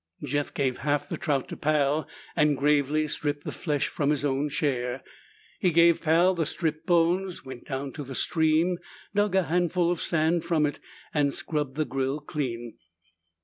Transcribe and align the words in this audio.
Jeff 0.23 0.51
gave 0.51 0.77
half 0.79 1.07
the 1.07 1.15
trout 1.15 1.47
to 1.47 1.55
Pal 1.55 2.07
and 2.35 2.57
gravely 2.57 3.07
stripped 3.07 3.43
the 3.43 3.51
flesh 3.51 3.87
from 3.87 4.09
his 4.09 4.25
own 4.25 4.49
share. 4.49 5.03
He 5.59 5.69
gave 5.69 6.01
Pal 6.01 6.33
the 6.33 6.47
stripped 6.47 6.87
bones, 6.87 7.45
went 7.45 7.67
down 7.67 7.91
to 7.91 8.03
the 8.03 8.15
stream, 8.15 8.79
dug 9.13 9.35
a 9.35 9.43
handful 9.43 9.91
of 9.91 10.01
sand 10.01 10.43
from 10.43 10.65
it, 10.65 10.79
and 11.13 11.31
scrubbed 11.31 11.75
the 11.75 11.85
grill 11.85 12.19
clean. 12.19 12.79